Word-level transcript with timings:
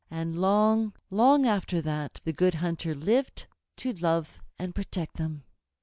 And 0.09 0.35
long, 0.35 0.93
long 1.11 1.45
after 1.45 1.79
that, 1.79 2.21
the 2.23 2.33
Good 2.33 2.55
Hunter 2.55 2.95
lived 2.95 3.45
to 3.77 3.93
love 3.93 4.39
and 4.57 4.73
protect 4.73 5.17
them. 5.17 5.43